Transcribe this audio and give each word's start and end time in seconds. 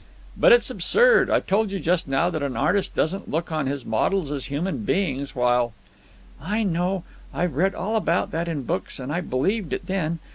"But 0.35 0.51
it's 0.51 0.71
absurd. 0.71 1.29
I 1.29 1.41
told 1.41 1.69
you 1.69 1.79
just 1.79 2.07
now 2.07 2.31
that 2.31 2.41
an 2.41 2.57
artist 2.57 2.95
doesn't 2.95 3.29
look 3.29 3.51
on 3.51 3.67
his 3.67 3.85
models 3.85 4.31
as 4.31 4.45
human 4.45 4.79
beings 4.79 5.35
while——" 5.35 5.73
"I 6.41 6.63
know. 6.63 7.03
I've 7.31 7.55
read 7.55 7.75
all 7.75 7.95
about 7.95 8.31
that 8.31 8.47
in 8.47 8.63
books, 8.63 8.97
and 8.97 9.11
I 9.13 9.21
believed 9.21 9.73
it 9.73 9.85
then. 9.85 10.17